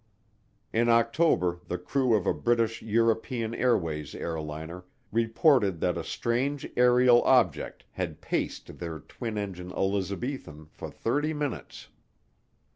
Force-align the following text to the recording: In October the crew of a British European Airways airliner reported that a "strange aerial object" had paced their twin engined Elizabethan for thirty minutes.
In 0.73 0.89
October 0.89 1.59
the 1.67 1.77
crew 1.77 2.15
of 2.15 2.25
a 2.25 2.33
British 2.33 2.81
European 2.81 3.53
Airways 3.53 4.15
airliner 4.15 4.83
reported 5.11 5.79
that 5.81 5.95
a 5.95 6.03
"strange 6.03 6.67
aerial 6.75 7.21
object" 7.21 7.85
had 7.91 8.19
paced 8.19 8.79
their 8.79 8.97
twin 8.99 9.37
engined 9.37 9.73
Elizabethan 9.73 10.69
for 10.71 10.89
thirty 10.89 11.35
minutes. 11.35 11.89